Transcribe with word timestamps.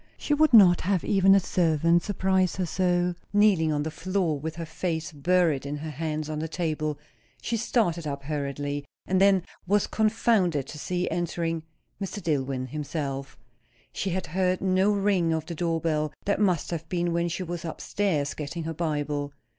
She 0.17 0.33
would 0.33 0.51
not 0.51 0.81
have 0.81 1.03
even 1.03 1.35
a 1.35 1.39
servant 1.39 2.01
surprise 2.01 2.55
her 2.55 2.65
so; 2.65 3.13
kneeling 3.33 3.71
on 3.71 3.83
the 3.83 3.91
floor 3.91 4.39
with 4.39 4.55
her 4.55 4.65
face 4.65 5.11
buried 5.11 5.63
in 5.63 5.77
her 5.77 5.91
hands 5.91 6.27
on 6.27 6.39
the 6.39 6.47
table. 6.47 6.97
She 7.39 7.55
started 7.55 8.07
up 8.07 8.23
hurriedly; 8.23 8.83
and 9.05 9.21
then 9.21 9.43
was 9.67 9.85
confounded 9.85 10.65
to 10.69 10.79
see 10.79 11.07
entering 11.11 11.61
Mr. 12.01 12.19
Dillwyn 12.19 12.69
himself. 12.69 13.37
She 13.93 14.09
had 14.09 14.25
heard 14.25 14.59
no 14.59 14.91
ring 14.91 15.33
of 15.33 15.45
the 15.45 15.53
door 15.53 15.79
bell; 15.79 16.11
that 16.25 16.39
must 16.39 16.71
have 16.71 16.89
been 16.89 17.13
when 17.13 17.29
she 17.29 17.43
was 17.43 17.63
up 17.63 17.79
stairs 17.79 18.33
getting 18.33 18.63
her 18.63 18.73
Bible. 18.73 19.31